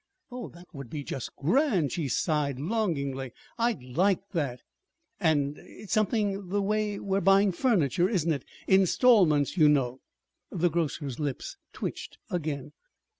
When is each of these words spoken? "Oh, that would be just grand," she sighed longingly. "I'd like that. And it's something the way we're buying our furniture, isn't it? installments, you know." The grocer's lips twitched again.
"Oh, 0.31 0.49
that 0.49 0.65
would 0.73 0.89
be 0.89 1.03
just 1.03 1.35
grand," 1.35 1.91
she 1.91 2.07
sighed 2.07 2.59
longingly. 2.59 3.33
"I'd 3.59 3.83
like 3.83 4.31
that. 4.31 4.61
And 5.19 5.59
it's 5.59 5.93
something 5.93 6.47
the 6.49 6.59
way 6.59 6.97
we're 6.97 7.21
buying 7.21 7.49
our 7.49 7.53
furniture, 7.53 8.09
isn't 8.09 8.33
it? 8.33 8.43
installments, 8.65 9.57
you 9.57 9.69
know." 9.69 10.01
The 10.49 10.71
grocer's 10.71 11.19
lips 11.19 11.57
twitched 11.71 12.17
again. 12.31 12.71